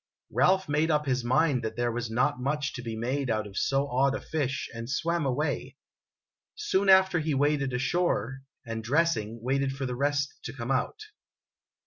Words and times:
Ralph 0.31 0.67
made 0.67 0.89
up 0.89 1.05
his 1.05 1.23
mind 1.23 1.61
that 1.61 1.75
there 1.75 1.91
was 1.91 2.09
not 2.09 2.39
much 2.41 2.73
to 2.73 2.81
be 2.81 2.95
made 2.97 3.29
out 3.29 3.45
of 3.45 3.55
so 3.55 3.87
odd 3.87 4.15
a 4.15 4.19
fish, 4.19 4.67
and 4.73 4.89
swam 4.89 5.27
away. 5.27 5.77
Soon 6.55 6.89
after 6.89 7.19
he 7.19 7.35
waded 7.35 7.71
ashore, 7.71 8.41
and, 8.65 8.83
dressing, 8.83 9.43
waited 9.43 9.73
for 9.73 9.85
the 9.85 9.93
rest 9.95 10.39
to 10.45 10.53
come 10.53 10.71
out. 10.71 11.01